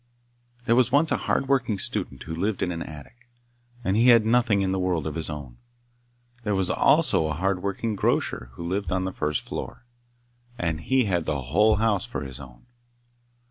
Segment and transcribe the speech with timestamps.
[0.65, 3.29] There was once a hard working student who lived in an attic,
[3.83, 5.57] and he had nothing in the world of his own.
[6.43, 9.85] There was also a hard working grocer who lived on the first floor,
[10.57, 12.65] and he had the whole house for his own.